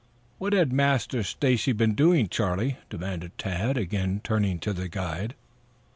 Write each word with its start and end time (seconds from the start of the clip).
"What 0.39 0.53
had 0.53 0.73
Master 0.73 1.21
Stacy 1.21 1.73
been 1.73 1.93
doing, 1.93 2.27
Charlie?" 2.27 2.77
demanded 2.89 3.37
Tad, 3.37 3.77
again 3.77 4.19
turning 4.23 4.57
to 4.61 4.73
the 4.73 4.87
guide. 4.89 5.35